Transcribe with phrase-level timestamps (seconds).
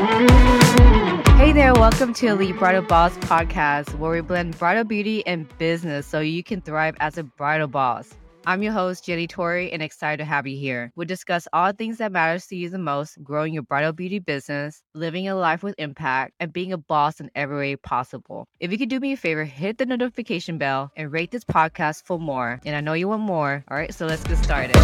[0.00, 6.06] Hey there, welcome to Elite Bridal Boss podcast, where we blend bridal beauty and business
[6.06, 8.14] so you can thrive as a bridal boss.
[8.46, 10.90] I'm your host, Jenny Torrey, and excited to have you here.
[10.96, 14.82] We'll discuss all things that matters to you the most, growing your bridal beauty business,
[14.94, 18.48] living a life with impact, and being a boss in every way possible.
[18.58, 22.04] If you could do me a favor, hit the notification bell and rate this podcast
[22.06, 22.58] for more.
[22.64, 23.62] And I know you want more.
[23.70, 24.76] All right, so let's get started.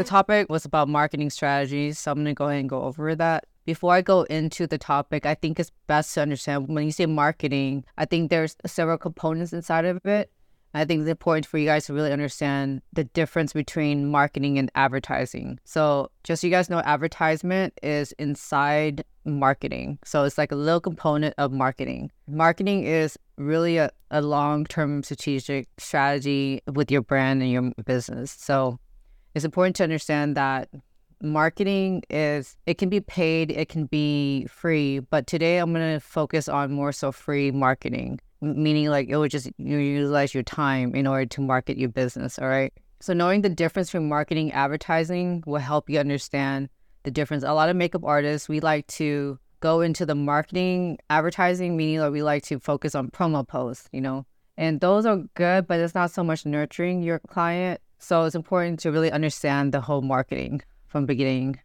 [0.00, 3.44] The topic was about marketing strategies, so I'm gonna go ahead and go over that
[3.66, 7.04] before I go into the topic, I think it's best to understand when you say
[7.04, 10.32] marketing, I think there's several components inside of it.
[10.72, 14.70] I think it's important for you guys to really understand the difference between marketing and
[14.74, 15.60] advertising.
[15.64, 19.98] So, just so you guys know, advertisement is inside marketing.
[20.04, 22.10] So, it's like a little component of marketing.
[22.26, 28.30] Marketing is really a, a long term strategic strategy with your brand and your business.
[28.32, 28.78] So,
[29.34, 30.68] it's important to understand that
[31.22, 36.00] marketing is it can be paid, it can be free, but today I'm going to
[36.00, 40.94] focus on more so free marketing, meaning like it would just you utilize your time
[40.94, 42.72] in order to market your business, all right?
[43.00, 46.68] So knowing the difference between marketing advertising will help you understand
[47.02, 47.44] the difference.
[47.44, 52.12] A lot of makeup artists, we like to go into the marketing advertising, meaning that
[52.12, 54.26] we like to focus on promo posts, you know.
[54.56, 57.80] And those are good, but it's not so much nurturing your client.
[58.00, 61.60] So it's important to really understand the whole marketing from beginning.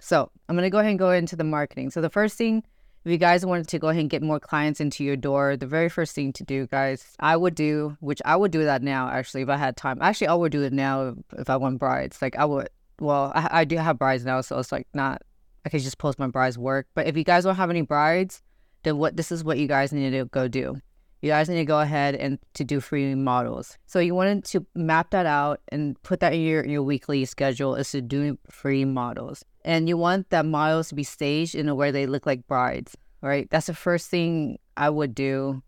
[0.00, 1.90] So I'm gonna go ahead and go into the marketing.
[1.90, 2.64] So the first thing,
[3.04, 5.66] if you guys wanted to go ahead and get more clients into your door, the
[5.66, 9.08] very first thing to do, guys, I would do, which I would do that now
[9.08, 9.98] actually if I had time.
[10.02, 12.20] Actually, I would do it now if I want brides.
[12.20, 12.68] Like I would.
[12.98, 15.22] Well, I, I do have brides now, so it's like not.
[15.64, 16.88] I could just post my brides' work.
[16.94, 18.42] But if you guys don't have any brides,
[18.82, 20.80] then what this is what you guys need to go do
[21.22, 23.78] you guys need to go ahead and to do free models.
[23.86, 27.74] So you wanted to map that out and put that in your, your weekly schedule
[27.74, 29.44] is to do free models.
[29.64, 32.96] And you want that models to be staged in a way they look like brides,
[33.22, 33.48] right?
[33.50, 35.62] That's the first thing I would do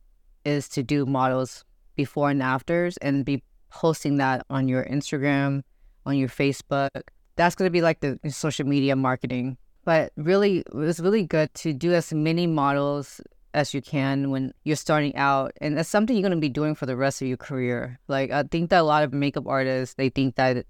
[0.45, 1.65] is to do models
[1.97, 5.63] before and afters and be posting that on your Instagram,
[6.07, 6.91] on your Facebook.
[7.37, 9.57] That's going to be like the social media marketing.
[9.85, 13.21] But really, it was really good to do as many models
[13.55, 16.75] as you can when you're starting out and that's something you're going to be doing
[16.75, 17.99] for the rest of your career.
[18.09, 20.67] Like i think that a lot of makeup artists they think that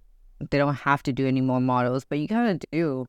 [0.50, 3.06] they don't have to do any more models but you kind of do.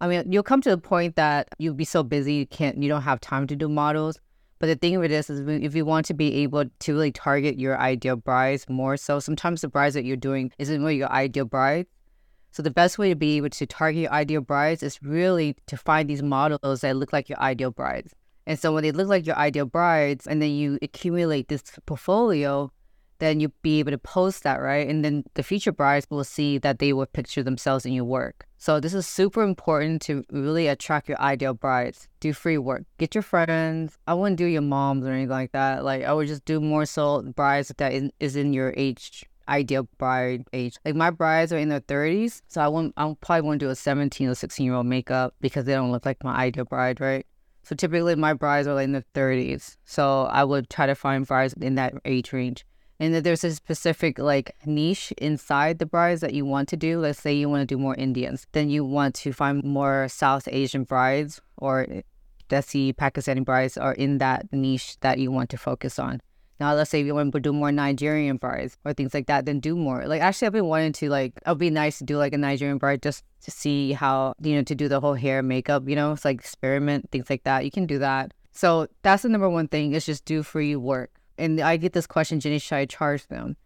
[0.00, 2.88] I mean you'll come to the point that you'll be so busy you can't you
[2.88, 4.20] don't have time to do models.
[4.60, 7.60] But the thing with this is if you want to be able to really target
[7.60, 11.44] your ideal brides more so sometimes the brides that you're doing isn't really your ideal
[11.44, 11.86] bride.
[12.50, 15.76] So the best way to be able to target your ideal brides is really to
[15.76, 18.14] find these models that look like your ideal brides
[18.48, 22.72] and so when they look like your ideal brides and then you accumulate this portfolio,
[23.18, 24.88] then you'll be able to post that, right?
[24.88, 28.46] And then the future brides will see that they will picture themselves in your work.
[28.56, 32.08] So this is super important to really attract your ideal brides.
[32.20, 32.84] Do free work.
[32.96, 33.98] Get your friends.
[34.06, 35.84] I wouldn't do your moms or anything like that.
[35.84, 40.46] Like I would just do more so brides that is in your age ideal bride
[40.54, 40.78] age.
[40.86, 43.74] Like my brides are in their 30s, so I won't I probably won't do a
[43.74, 47.26] 17 or 16 year old makeup because they don't look like my ideal bride, right?
[47.62, 49.76] So typically my brides are like in the 30s.
[49.84, 52.64] So I would try to find brides in that age range.
[53.00, 56.98] And if there's a specific like niche inside the brides that you want to do,
[56.98, 60.48] let's say you want to do more Indians, then you want to find more South
[60.50, 62.02] Asian brides or eh,
[62.48, 66.20] Desi Pakistani brides are in that niche that you want to focus on.
[66.60, 69.60] Now, let's say you want to do more Nigerian brides or things like that, then
[69.60, 70.06] do more.
[70.06, 72.38] Like, actually, I've been wanting to, like, it would be nice to do, like, a
[72.38, 75.94] Nigerian bride just to see how, you know, to do the whole hair makeup, you
[75.94, 77.64] know, it's like experiment, things like that.
[77.64, 78.34] You can do that.
[78.52, 81.10] So that's the number one thing is just do free work.
[81.38, 83.56] And I get this question, Jenny, should I charge them?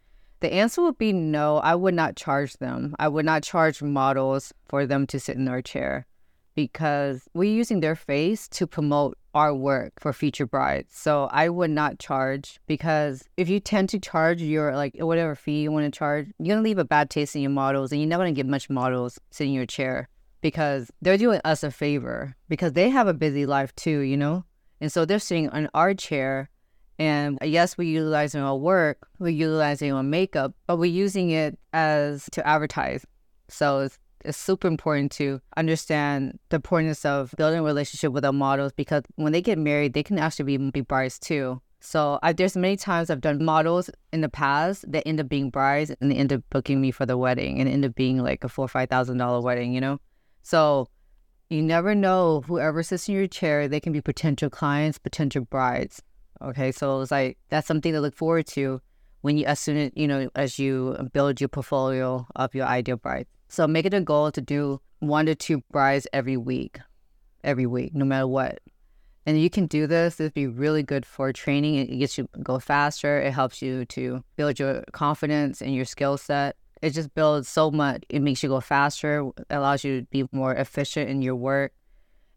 [0.40, 2.94] The answer would be no, I would not charge them.
[2.98, 6.06] I would not charge models for them to sit in their chair
[6.54, 10.94] because we're using their face to promote our work for future brides.
[10.94, 15.62] So I would not charge because if you tend to charge your like whatever fee
[15.62, 18.08] you want to charge, you're gonna leave a bad taste in your models and you're
[18.08, 20.08] never gonna get much models sitting in your chair
[20.42, 24.44] because they're doing us a favor because they have a busy life too, you know?
[24.80, 26.50] And so they're sitting on our chair
[26.98, 31.58] and uh, yes, we're utilizing our work, we're utilizing our makeup, but we're using it
[31.72, 33.06] as to advertise.
[33.48, 33.88] So
[34.24, 39.02] it's super important to understand the importance of building a relationship with our models because
[39.16, 41.60] when they get married, they can actually be, be brides too.
[41.80, 45.50] So I, there's many times I've done models in the past that end up being
[45.50, 48.44] brides and they end up booking me for the wedding and end up being like
[48.44, 49.98] a four or five thousand dollar wedding, you know.
[50.42, 50.86] So
[51.50, 56.00] you never know whoever sits in your chair, they can be potential clients, potential brides.
[56.40, 58.80] Okay, so it's like that's something to look forward to
[59.22, 62.96] when you as soon as you know as you build your portfolio of your ideal
[62.96, 63.26] bride.
[63.52, 66.80] So make it a goal to do one to two brides every week,
[67.44, 68.60] every week, no matter what.
[69.26, 70.18] And you can do this.
[70.18, 71.74] It'd be really good for training.
[71.74, 73.20] It gets you go faster.
[73.20, 76.56] It helps you to build your confidence and your skill set.
[76.80, 78.04] It just builds so much.
[78.08, 79.30] It makes you go faster.
[79.50, 81.74] Allows you to be more efficient in your work.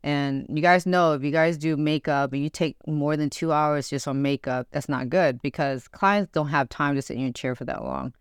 [0.04, 3.54] And you guys know if you guys do makeup and you take more than two
[3.54, 7.24] hours just on makeup, that's not good because clients don't have time to sit in
[7.24, 8.14] your chair for that long.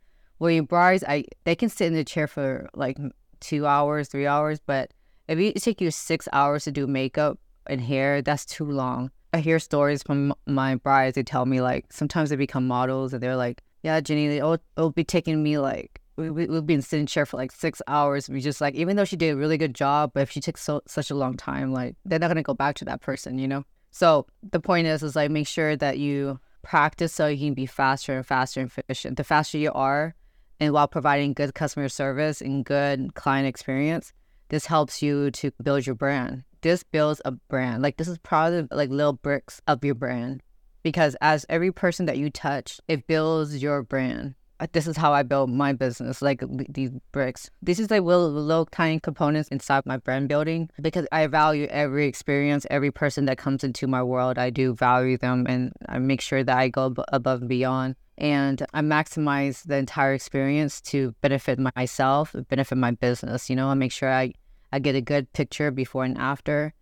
[0.45, 2.99] Well, your brides, I they can sit in the chair for like
[3.41, 4.93] two hours, three hours, but
[5.27, 9.11] if it take you six hours to do makeup and hair, that's too long.
[9.33, 11.15] I hear stories from my brides.
[11.15, 14.91] They tell me like sometimes they become models and they're like, "Yeah, Jenny, it'll, it'll
[14.91, 18.29] be taking me like we, we've been sitting chair for like six hours.
[18.29, 20.59] We just like, even though she did a really good job, but if she took
[20.59, 23.49] so such a long time, like they're not gonna go back to that person, you
[23.49, 23.65] know.
[23.93, 27.65] So the point is, is like make sure that you practice so you can be
[27.65, 29.17] faster and faster and efficient.
[29.17, 30.15] The faster you are,
[30.61, 34.13] and while providing good customer service and good client experience,
[34.49, 36.45] this helps you to build your brand.
[36.61, 37.83] This builds a brand.
[37.83, 40.43] Like this is probably like little bricks of your brand,
[40.83, 45.13] because as every person that you touch, it builds your brand Uh, this is how
[45.13, 47.51] I build my business, like these bricks.
[47.61, 52.07] This is like little, little tiny components inside my brand building because I value every
[52.07, 54.39] experience, every person that comes into my world.
[54.39, 57.97] I do value them and I make sure that I go above and beyond.
[58.17, 63.51] And I maximize the entire experience to benefit myself, benefit my business.
[63.51, 64.35] You know, I make sure I,
[64.73, 66.75] I get a good picture before and after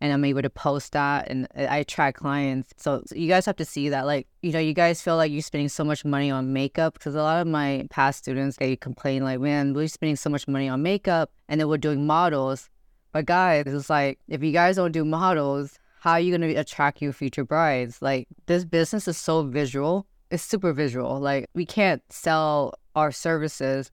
[0.00, 2.72] and I'm able to post that and I attract clients.
[2.76, 4.06] So, you guys have to see that.
[4.06, 7.14] Like, you know, you guys feel like you're spending so much money on makeup because
[7.14, 10.68] a lot of my past students, they complain like, man, we're spending so much money
[10.68, 12.70] on makeup and then we're doing models.
[13.12, 16.58] But guys, it's like, if you guys don't do models, how are you going to
[16.58, 18.00] attract your future brides?
[18.00, 20.06] Like, this business is so visual.
[20.30, 21.20] It's super visual.
[21.20, 23.90] Like, we can't sell our services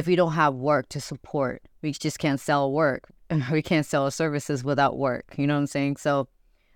[0.00, 1.62] if we don't have work to support.
[1.82, 3.04] We just can't sell work
[3.52, 5.34] we can't sell services without work.
[5.36, 5.96] You know what I'm saying?
[5.96, 6.28] So,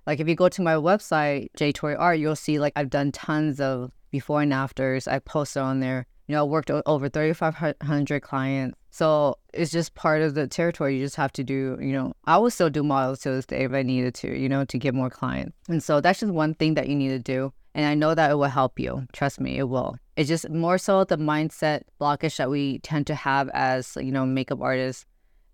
[0.07, 3.13] like if you go to my website, J Tori Art, you'll see like I've done
[3.13, 5.09] tons of before and afters.
[5.09, 6.07] I posted on there.
[6.27, 8.79] You know, I worked over 3,500 clients.
[8.91, 10.97] So it's just part of the territory.
[10.97, 13.65] You just have to do, you know, I will still do models to this day
[13.65, 15.55] if I needed to, you know, to get more clients.
[15.69, 17.53] And so that's just one thing that you need to do.
[17.75, 19.07] And I know that it will help you.
[19.13, 19.97] Trust me, it will.
[20.17, 24.25] It's just more so the mindset blockage that we tend to have as, you know,
[24.25, 25.07] makeup artists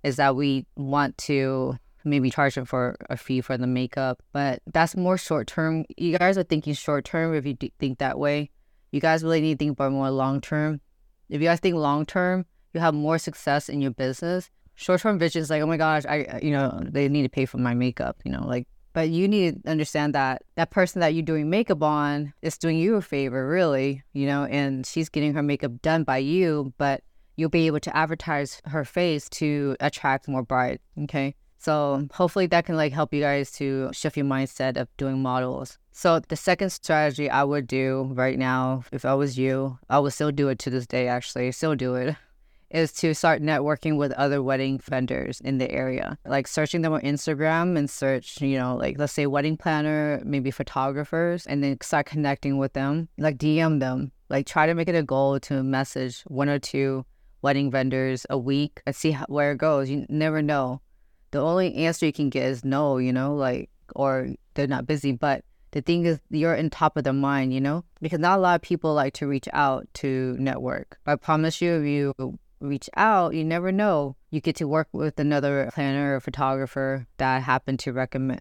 [0.03, 4.61] is that we want to maybe charge them for a fee for the makeup, but
[4.73, 5.85] that's more short term.
[5.97, 8.51] You guys are thinking short term if you think that way.
[8.93, 10.81] You guys really need to think about more long term.
[11.29, 14.51] If you guys think long term, you have more success in your business.
[14.75, 17.47] Short term vision is like, oh my gosh, I you know they need to pay
[17.47, 18.67] for my makeup, you know, like.
[18.93, 22.79] But you need to understand that that person that you're doing makeup on is doing
[22.79, 27.03] you a favor, really, you know, and she's getting her makeup done by you, but
[27.37, 30.83] you'll be able to advertise her face to attract more brides.
[31.05, 31.35] Okay.
[31.59, 35.79] So hopefully that can like help you guys to shift your mindset of doing models.
[35.93, 40.15] So the second strategy I would do right now, if I was you, I would
[40.15, 42.17] still do it to this day actually, still do it,
[42.71, 46.17] is to start networking with other wedding vendors in the area.
[46.25, 50.51] Like searching them on Instagram and search, you know, like let's say wedding planner, maybe
[50.51, 53.09] photographers, and then start connecting with them.
[53.19, 54.13] Like DM them.
[54.29, 57.05] Like try to make it a goal to message one or two
[57.43, 59.91] wedding vendors a week and see how, where it goes.
[59.91, 60.81] You never know.
[61.33, 65.13] The only answer you can get is no, you know, like, or they're not busy.
[65.13, 68.43] But the thing is, you're in top of their mind, you know, because not a
[68.43, 70.99] lot of people like to reach out to network.
[71.07, 74.17] I promise you, if you reach out, you never know.
[74.31, 78.41] You get to work with another planner or photographer that happen to recommend.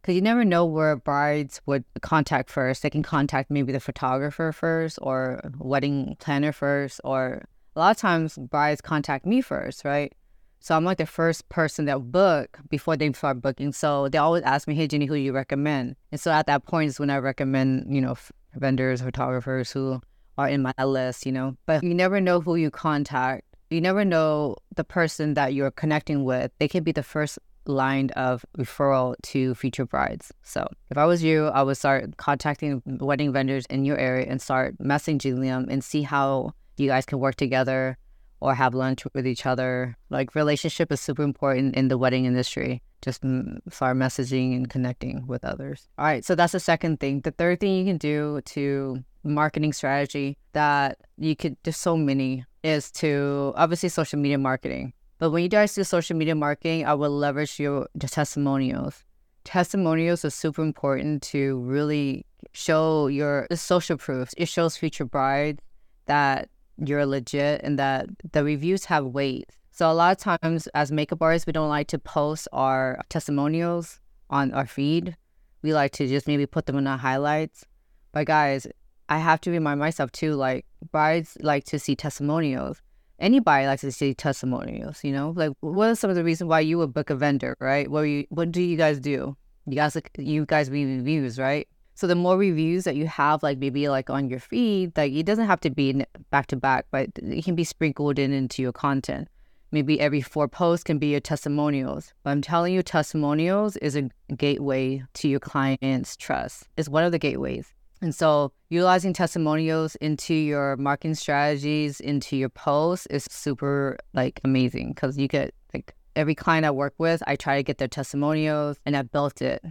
[0.00, 2.82] Because you never know where brides would contact first.
[2.82, 7.96] They can contact maybe the photographer first, or wedding planner first, or a lot of
[7.96, 10.12] times brides contact me first, right?
[10.60, 13.72] So I'm like the first person that book before they start booking.
[13.72, 16.88] So they always ask me, "Hey, Jenny, who you recommend?" And so at that point
[16.88, 18.16] is when I recommend, you know,
[18.54, 20.00] vendors, photographers who
[20.38, 21.56] are in my list, you know.
[21.66, 23.44] But you never know who you contact.
[23.70, 26.52] You never know the person that you're connecting with.
[26.58, 30.32] They can be the first line of referral to future brides.
[30.42, 34.40] So if I was you, I would start contacting wedding vendors in your area and
[34.40, 37.98] start messaging them and see how you guys can work together
[38.40, 39.98] or have lunch with each other.
[40.08, 42.82] Like relationship is super important in the wedding industry.
[43.02, 45.88] Just mm, start messaging and connecting with others.
[45.98, 47.20] All right, so that's the second thing.
[47.20, 52.44] The third thing you can do to marketing strategy that you could there's so many
[52.62, 54.92] is to obviously social media marketing.
[55.18, 59.04] But when you guys do social media marketing, I will leverage your testimonials
[59.48, 64.28] testimonials are super important to really show your social proof.
[64.36, 65.62] It shows future brides
[66.04, 69.48] that you're legit and that the reviews have weight.
[69.70, 74.00] So a lot of times as makeup artists, we don't like to post our testimonials
[74.28, 75.16] on our feed.
[75.62, 77.64] We like to just maybe put them in our highlights.
[78.12, 78.66] But guys,
[79.08, 82.82] I have to remind myself too, like brides like to see testimonials.
[83.18, 85.32] Anybody likes to see testimonials, you know?
[85.34, 87.90] Like what are some of the reasons why you would book a vendor, right?
[87.90, 89.36] What you what do you guys do?
[89.66, 91.66] You guys you guys read reviews, right?
[91.94, 95.24] So the more reviews that you have, like maybe like on your feed, like it
[95.26, 98.72] doesn't have to be back to back, but it can be sprinkled in into your
[98.72, 99.26] content.
[99.72, 102.14] Maybe every four posts can be your testimonials.
[102.22, 106.68] But I'm telling you, testimonials is a gateway to your client's trust.
[106.76, 107.74] It's one of the gateways.
[108.00, 114.90] And so utilizing testimonials into your marketing strategies, into your posts is super like amazing
[114.90, 118.78] because you get like every client I work with, I try to get their testimonials
[118.86, 119.64] and I built it.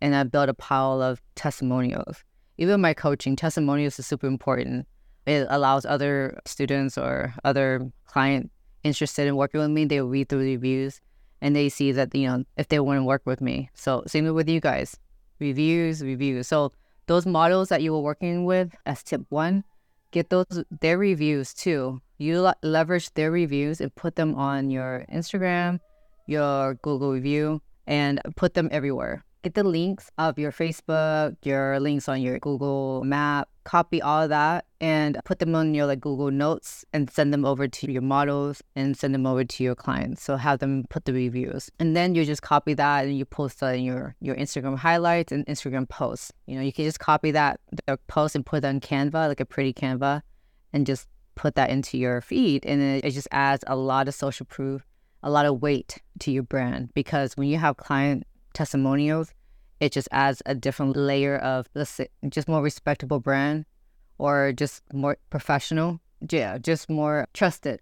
[0.00, 2.24] And I built a pile of testimonials.
[2.56, 4.86] Even my coaching, testimonials is super important.
[5.26, 8.50] It allows other students or other client
[8.82, 11.00] interested in working with me, they read through the reviews
[11.40, 13.70] and they see that, you know, if they want to work with me.
[13.74, 14.96] So same with you guys.
[15.38, 16.48] Reviews, reviews.
[16.48, 16.72] So
[17.10, 19.64] those models that you were working with as tip one,
[20.12, 22.00] get those their reviews too.
[22.18, 25.80] You leverage their reviews and put them on your Instagram,
[26.28, 32.08] your Google review, and put them everywhere get the links of your Facebook, your links
[32.08, 36.32] on your Google Map, copy all of that and put them on your like Google
[36.32, 40.24] Notes and send them over to your models and send them over to your clients.
[40.24, 41.70] So have them put the reviews.
[41.78, 45.30] And then you just copy that and you post that in your, your Instagram highlights
[45.30, 46.32] and Instagram posts.
[46.46, 49.38] You know, you can just copy that the post and put it on Canva, like
[49.38, 50.22] a pretty Canva,
[50.72, 52.66] and just put that into your feed.
[52.66, 54.84] And it, it just adds a lot of social proof,
[55.22, 59.32] a lot of weight to your brand because when you have client testimonials,
[59.80, 63.64] it just adds a different layer of let's say, just more respectable brand
[64.18, 66.00] or just more professional.
[66.28, 67.80] Yeah, just more trusted.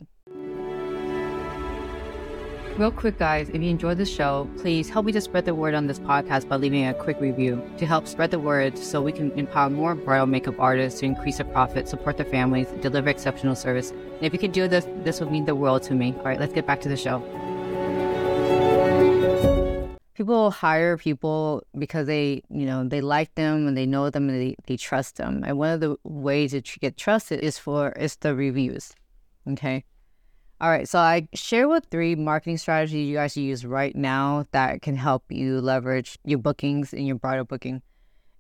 [2.79, 5.75] Real quick, guys, if you enjoyed the show, please help me to spread the word
[5.75, 9.11] on this podcast by leaving a quick review to help spread the word so we
[9.11, 13.57] can empower more bridal makeup artists to increase their profit, support their families, deliver exceptional
[13.57, 13.91] service.
[13.91, 16.15] And if you could do this, this would mean the world to me.
[16.19, 17.21] All right, let's get back to the show
[20.19, 24.41] people hire people because they, you know, they like them and they know them and
[24.41, 25.45] they, they trust them.
[25.47, 28.93] And one of the ways to get trusted is for is the reviews.
[29.49, 29.85] Okay.
[30.61, 30.89] All right.
[30.89, 35.23] So I share what three marketing strategies you guys use right now that can help
[35.31, 37.81] you leverage your bookings and your bridal booking.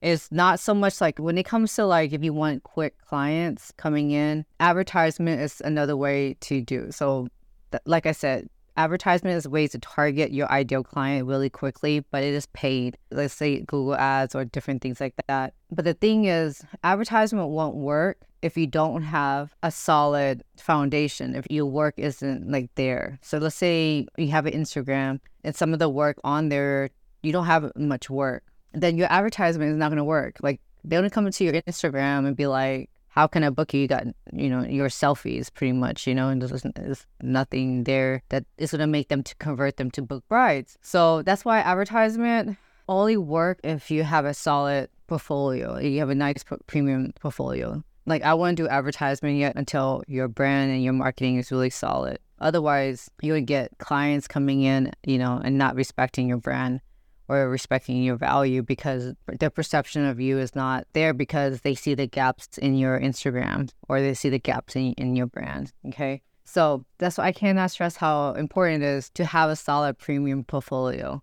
[0.02, 3.72] It's not so much like when it comes to like if you want quick clients
[3.76, 6.90] coming in, advertisement is another way to do.
[6.90, 7.28] So,
[7.70, 12.22] th- like I said, advertisement is ways to target your ideal client really quickly, but
[12.22, 12.96] it is paid.
[13.10, 15.52] Let's say Google ads or different things like that.
[15.70, 21.44] But the thing is, advertisement won't work if you don't have a solid foundation, if
[21.50, 23.18] your work isn't like there.
[23.20, 26.90] So let's say you have an Instagram and some of the work on there,
[27.22, 30.36] you don't have much work, then your advertisement is not going to work.
[30.40, 33.80] Like they only come into your Instagram and be like, how can I book you?
[33.80, 38.22] You got, you know, your selfies pretty much, you know, and there's, there's nothing there
[38.28, 40.78] that is going to make them to convert them to book brides.
[40.82, 42.56] So that's why advertisement
[42.88, 45.78] only work if you have a solid portfolio.
[45.78, 47.82] You have a nice premium portfolio.
[48.06, 52.18] Like I wouldn't do advertisement yet until your brand and your marketing is really solid.
[52.40, 56.80] Otherwise, you would get clients coming in, you know, and not respecting your brand
[57.28, 61.94] or respecting your value because their perception of you is not there because they see
[61.94, 65.72] the gaps in your Instagram or they see the gaps in, in your brand.
[65.86, 66.22] Okay.
[66.44, 70.44] So that's why I cannot stress how important it is to have a solid premium
[70.44, 71.22] portfolio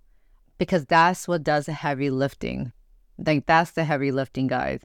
[0.59, 2.71] because that's what does the heavy lifting.
[3.17, 4.81] Like that's the heavy lifting, guys.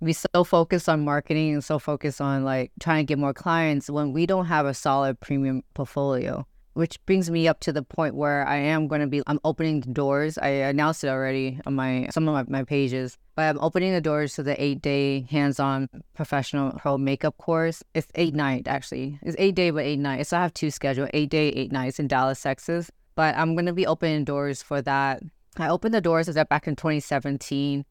[0.00, 3.88] We so focus on marketing and so focus on like trying to get more clients
[3.88, 8.14] when we don't have a solid premium portfolio which brings me up to the point
[8.14, 10.38] where I am going to be I'm opening the doors.
[10.38, 14.00] I announced it already on my some of my, my pages, but I'm opening the
[14.00, 17.82] doors to the eight day hands-on professional pro makeup course.
[17.94, 19.18] It's eight night actually.
[19.22, 20.26] It's eight day but eight night.
[20.26, 22.90] So I have two scheduled, eight day, eight nights in Dallas, Texas.
[23.16, 25.22] But I'm going to be opening doors for that.
[25.56, 27.84] I opened the doors as that back in 2017.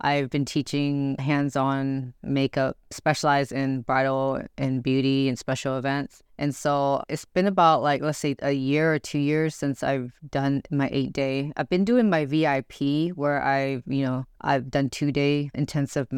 [0.00, 6.22] I've been teaching hands on makeup, specialized in bridal and beauty and special events.
[6.36, 10.12] And so it's been about like, let's say a year or two years since I've
[10.30, 11.52] done my eight day.
[11.56, 16.08] I've been doing my VIP where I've, you know, I've done two day intensive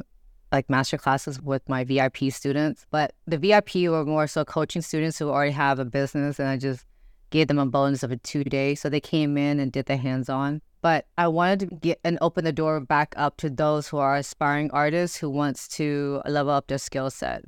[0.52, 2.87] like master classes with my VIP students.
[2.90, 6.56] But the VIP were more so coaching students who already have a business and I
[6.56, 6.85] just
[7.30, 8.75] gave them a bonus of a two day.
[8.75, 10.62] So they came in and did the hands on.
[10.86, 14.14] But I wanted to get and open the door back up to those who are
[14.14, 17.42] aspiring artists who wants to level up their skill set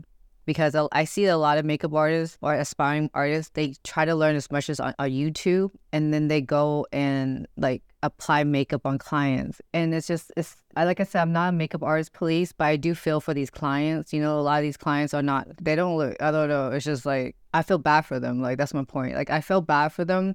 [0.44, 4.34] because I see a lot of makeup artists or aspiring artists, they try to learn
[4.34, 8.98] as much as on, on, YouTube and then they go and like apply makeup on
[8.98, 9.62] clients.
[9.72, 12.64] And it's just, it's, I, like I said, I'm not a makeup artist police, but
[12.64, 14.12] I do feel for these clients.
[14.12, 16.72] You know, a lot of these clients are not, they don't look, I don't know.
[16.72, 18.42] It's just like, I feel bad for them.
[18.42, 19.14] Like, that's my point.
[19.14, 20.34] Like, I feel bad for them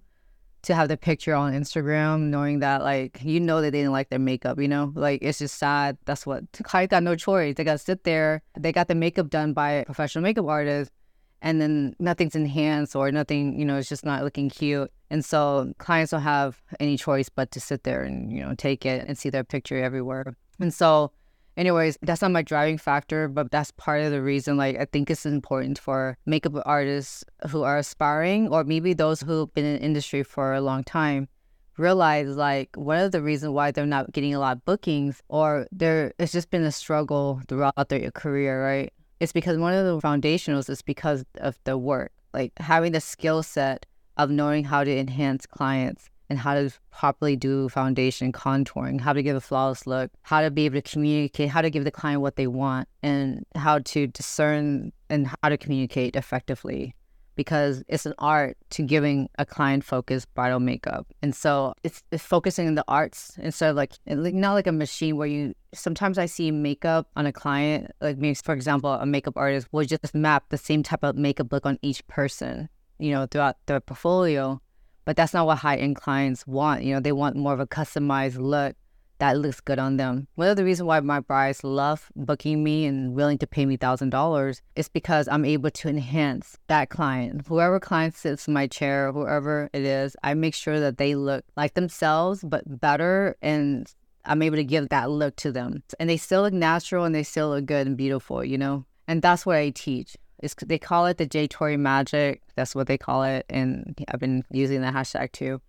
[0.64, 4.10] to have the picture on Instagram, knowing that like you know that they didn't like
[4.10, 5.98] their makeup, you know, like it's just sad.
[6.06, 7.56] That's what client got no choice.
[7.56, 8.42] They got to sit there.
[8.58, 10.92] They got the makeup done by a professional makeup artist,
[11.42, 14.92] and then nothing's enhanced or nothing, you know, it's just not looking cute.
[15.10, 18.86] And so clients don't have any choice but to sit there and you know take
[18.86, 20.36] it and see their picture everywhere.
[20.60, 21.12] And so
[21.58, 24.58] anyways, that's not my driving factor, but that's part of the reason.
[24.58, 29.54] Like, I think it's important for makeup artists who are aspiring, or maybe those who've
[29.54, 31.28] been in industry for a long time,
[31.78, 35.68] realize like one of the reasons why they're not getting a lot of bookings, or
[35.72, 38.94] there it's just been a struggle throughout their career, right?
[39.20, 43.42] It's because one of the foundationals is because of the work, like having the skill
[43.42, 43.86] set
[44.18, 49.24] of knowing how to enhance clients and how to properly do foundation contouring, how to
[49.24, 52.22] give a flawless look, how to be able to communicate, how to give the client
[52.22, 56.96] what they want, and how to discern and how to communicate effectively.
[57.36, 61.08] Because it's an art to giving a client focused bridal makeup.
[61.24, 65.18] And so it's, it's focusing on the arts instead of like, not like a machine
[65.18, 69.34] where you sometimes I see makeup on a client, like maybe, for example, a makeup
[69.36, 73.26] artist will just map the same type of makeup look on each person, you know,
[73.26, 74.62] throughout their portfolio
[75.06, 76.84] but that's not what high end clients want.
[76.84, 78.76] You know, they want more of a customized look
[79.20, 80.28] that looks good on them.
[80.36, 83.78] One of the reasons why my brides love booking me and willing to pay me
[83.78, 87.48] thousand dollars is because I'm able to enhance that client.
[87.48, 91.46] Whoever client sits in my chair, whoever it is, I make sure that they look
[91.56, 93.88] like themselves but better and
[94.26, 95.84] I'm able to give that look to them.
[96.00, 98.86] And they still look natural and they still look good and beautiful, you know?
[99.08, 100.18] And that's what I teach.
[100.44, 102.42] It's, they call it the J Tori magic.
[102.56, 105.62] That's what they call it, and I've been using the hashtag too.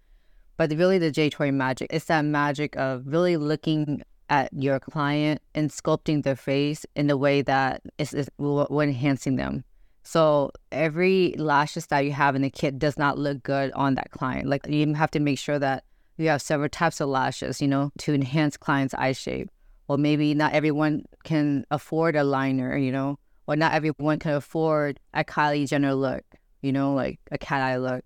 [0.56, 5.40] But really, the J Tori magic is that magic of really looking at your client
[5.54, 9.64] and sculpting their face in a way that is, is will, enhancing them.
[10.02, 14.10] So every lashes that you have in the kit does not look good on that
[14.10, 14.48] client.
[14.48, 15.84] Like you have to make sure that
[16.16, 19.50] you have several types of lashes, you know, to enhance client's eye shape.
[19.88, 25.00] Or maybe not everyone can afford a liner, you know, or not everyone can afford
[25.12, 26.24] a Kylie Jenner look,
[26.62, 28.04] you know, like a cat eye look.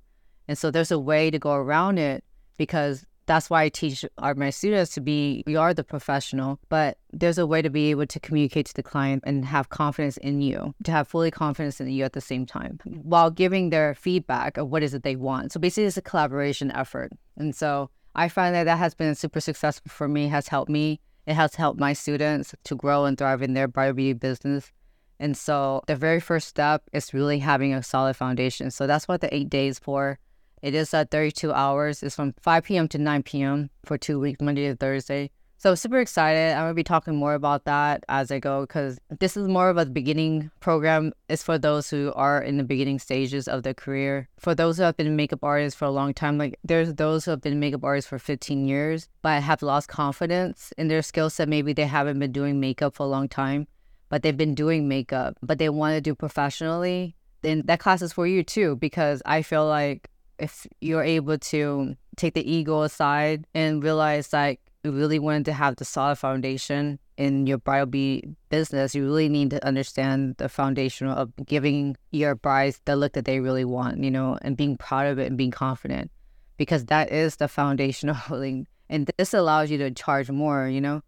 [0.48, 2.24] And so there's a way to go around it
[2.56, 6.96] because that's why I teach our my students to be we are the professional, but
[7.12, 10.40] there's a way to be able to communicate to the client and have confidence in
[10.40, 14.56] you, to have fully confidence in you at the same time, while giving their feedback
[14.56, 15.52] of what is it they want.
[15.52, 19.40] So basically, it's a collaboration effort, and so I find that that has been super
[19.40, 20.26] successful for me.
[20.28, 20.98] Has helped me.
[21.26, 24.72] It has helped my students to grow and thrive in their beauty business.
[25.20, 28.70] And so the very first step is really having a solid foundation.
[28.70, 30.18] So that's what the eight days for.
[30.62, 32.02] It is at 32 hours.
[32.02, 32.88] It's from 5 p.m.
[32.88, 33.70] to 9 p.m.
[33.84, 35.30] for two weeks, Monday to Thursday.
[35.60, 36.52] So super excited.
[36.52, 39.76] I'm gonna be talking more about that as I go because this is more of
[39.76, 41.12] a beginning program.
[41.28, 44.28] It's for those who are in the beginning stages of their career.
[44.38, 47.32] For those who have been makeup artists for a long time, like there's those who
[47.32, 51.48] have been makeup artists for 15 years, but have lost confidence in their skill set.
[51.48, 53.66] Maybe they haven't been doing makeup for a long time
[54.08, 58.12] but they've been doing makeup, but they want to do professionally, then that class is
[58.12, 58.76] for you too.
[58.76, 64.60] Because I feel like if you're able to take the ego aside and realize like
[64.84, 69.50] you really wanted to have the solid foundation in your bridal business, you really need
[69.50, 74.10] to understand the foundation of giving your brides the look that they really want, you
[74.10, 76.10] know, and being proud of it and being confident.
[76.56, 80.80] Because that is the foundation of really and this allows you to charge more, you
[80.80, 81.02] know.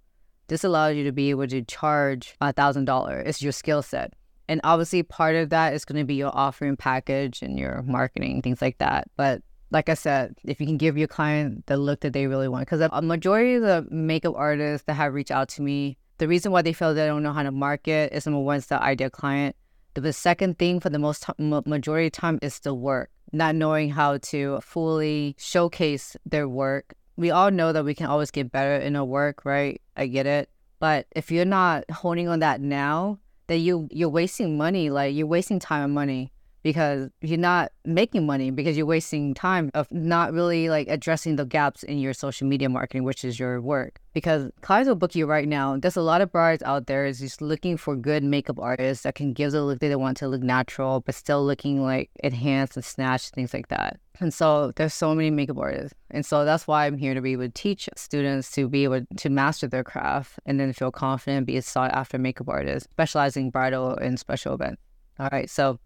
[0.50, 3.22] This allows you to be able to charge a thousand dollars.
[3.24, 4.14] It's your skill set.
[4.48, 8.42] And obviously part of that is going to be your offering package and your marketing,
[8.42, 9.08] things like that.
[9.16, 12.48] But like I said, if you can give your client the look that they really
[12.48, 16.26] want, because a majority of the makeup artists that have reached out to me, the
[16.26, 18.82] reason why they feel they don't know how to market is number one, it's the
[18.82, 19.54] ideal client.
[19.94, 23.90] The second thing for the most t- majority of time is the work, not knowing
[23.90, 28.76] how to fully showcase their work we all know that we can always get better
[28.76, 29.80] in our work, right?
[29.96, 30.50] I get it.
[30.78, 35.26] But if you're not honing on that now, then you you're wasting money, like you're
[35.26, 40.32] wasting time and money because you're not making money because you're wasting time of not
[40.32, 44.00] really like addressing the gaps in your social media marketing, which is your work.
[44.12, 45.76] Because clients will book you right now.
[45.76, 49.14] There's a lot of brides out there is just looking for good makeup artists that
[49.14, 52.84] can give the look they want to look natural, but still looking like enhanced and
[52.84, 53.98] snatched, things like that.
[54.18, 55.96] And so there's so many makeup artists.
[56.10, 59.06] And so that's why I'm here to be able to teach students to be able
[59.16, 63.50] to master their craft and then feel confident, be a sought after makeup artist, specializing
[63.50, 64.82] bridal and special events.
[65.18, 65.48] All right.
[65.48, 65.78] So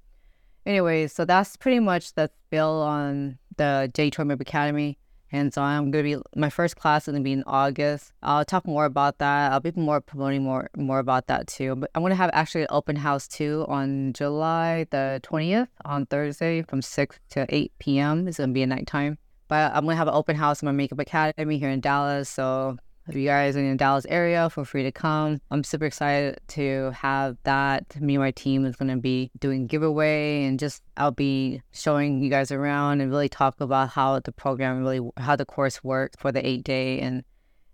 [0.67, 4.99] Anyways, so that's pretty much the spill on the J Tori Academy.
[5.31, 8.13] And so I'm gonna be my first class is gonna be in August.
[8.23, 9.51] I'll talk more about that.
[9.51, 11.75] I'll be more promoting more more about that too.
[11.75, 16.63] But I'm gonna have actually an open house too on July the 20th on Thursday
[16.63, 18.29] from 6 to 8 p.m.
[18.29, 19.19] It's gonna be a nighttime.
[19.49, 22.29] But I'm gonna have an open house in my makeup academy here in Dallas.
[22.29, 25.39] So if you guys are in the Dallas area, feel free to come.
[25.51, 28.01] I'm super excited to have that.
[28.01, 32.23] Me and my team is going to be doing giveaway and just I'll be showing
[32.23, 36.17] you guys around and really talk about how the program really, how the course works
[36.19, 37.01] for the eight day.
[37.01, 37.25] And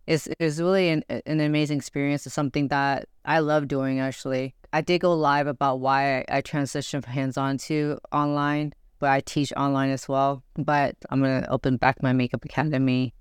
[0.07, 2.27] it's, it's really an, an amazing experience.
[2.27, 4.55] It's something that I love doing actually.
[4.73, 9.21] I did go live about why I, transitioned from hands on to online, but I
[9.21, 10.43] teach online as well.
[10.57, 13.15] But I'm going to open back my makeup academy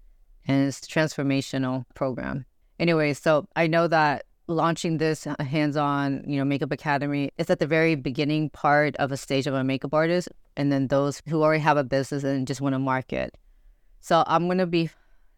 [0.50, 2.44] and it's a transformational program.
[2.80, 7.60] Anyway, so I know that launching this uh, hands-on, you know, makeup academy is at
[7.60, 11.44] the very beginning part of a stage of a makeup artist, and then those who
[11.44, 13.36] already have a business and just want to market.
[14.02, 14.90] So I'm gonna be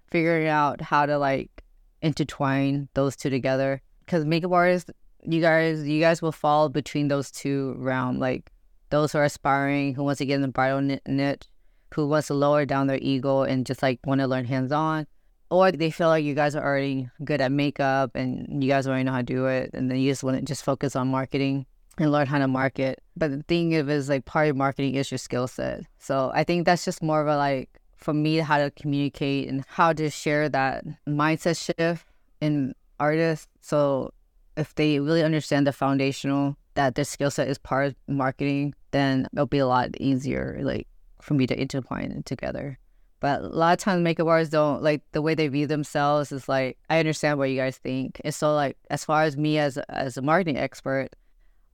[0.08, 1.63] figuring out how to like
[2.02, 4.89] intertwine those two together because makeup artists,
[5.28, 8.50] you guys, you guys will fall between those two realms, like
[8.91, 11.47] those who are aspiring, who wants to get in the bridal niche,
[11.93, 15.08] who wants to lower down their ego and just like want to learn hands on.
[15.49, 19.04] Or they feel like you guys are already good at makeup and you guys already
[19.04, 19.71] know how to do it.
[19.73, 21.65] And then you just want to just focus on marketing
[21.97, 23.01] and learn how to market.
[23.17, 25.84] But the thing of is like part of marketing is your skill set.
[25.99, 29.63] So I think that's just more of a like for me how to communicate and
[29.67, 32.06] how to share that mindset shift
[32.39, 33.47] in artists.
[33.60, 34.13] So
[34.58, 39.27] if they really understand the foundational that their skill set is part of marketing, then
[39.34, 40.60] it'll be a lot easier.
[40.62, 40.88] Like
[41.23, 42.79] for me to intertwine together.
[43.19, 46.49] But a lot of times makeup artists don't like the way they view themselves is
[46.49, 48.19] like I understand what you guys think.
[48.23, 51.10] And so like as far as me as as a marketing expert,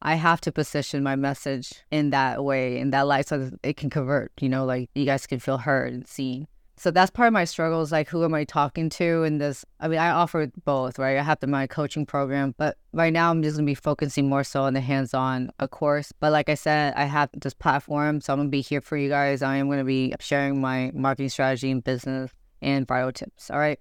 [0.02, 3.78] I have to position my message in that way, in that light so that it
[3.78, 7.28] can convert, you know, like you guys can feel heard and seen so that's part
[7.28, 10.50] of my struggles like who am i talking to in this i mean i offer
[10.66, 13.76] both right i have the, my coaching program but right now i'm just to be
[13.76, 17.54] focusing more so on the hands-on of course but like i said i have this
[17.54, 20.92] platform so i'm to be here for you guys i am to be sharing my
[20.94, 23.80] marketing strategy and business and bio tips all right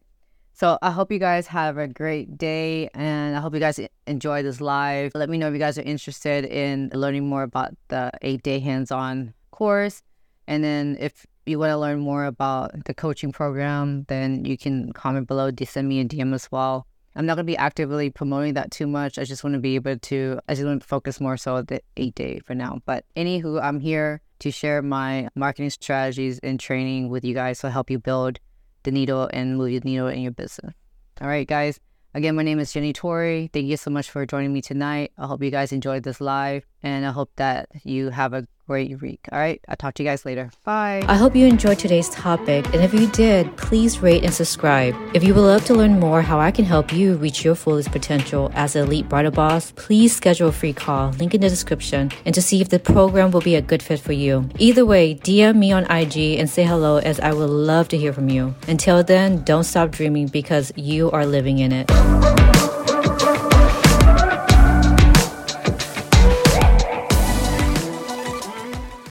[0.59, 4.43] so I hope you guys have a great day and I hope you guys enjoy
[4.43, 5.13] this live.
[5.15, 8.59] Let me know if you guys are interested in learning more about the eight day
[8.61, 10.03] hands on course.
[10.49, 14.93] And then if you want to learn more about the coaching program, then you can
[14.93, 16.87] comment below, send me a DM as well.
[17.15, 19.19] I'm not going to be actively promoting that too much.
[19.19, 21.81] I just want to be able to, I just want to focus more so the
[21.97, 22.81] eight day for now.
[22.85, 27.71] But anywho, I'm here to share my marketing strategies and training with you guys to
[27.71, 28.39] help you build
[28.83, 30.75] the needle and move the needle in your business.
[31.21, 31.81] All right, guys.
[32.13, 33.51] Again, my name is Jenny Torrey.
[33.53, 35.13] Thank you so much for joining me tonight.
[35.19, 39.01] I hope you guys enjoyed this live and I hope that you have a great
[39.01, 39.21] week.
[39.31, 40.51] All right, I'll talk to you guys later.
[40.65, 41.03] Bye.
[41.07, 44.95] I hope you enjoyed today's topic, and if you did, please rate and subscribe.
[45.15, 47.93] If you would love to learn more how I can help you reach your fullest
[47.93, 52.11] potential as an elite bridal boss, please schedule a free call, link in the description,
[52.25, 54.49] and to see if the program will be a good fit for you.
[54.59, 58.13] Either way, DM me on IG and say hello as I would love to hear
[58.13, 58.55] from you.
[58.69, 61.87] Until then, don't stop dreaming because you are living in it.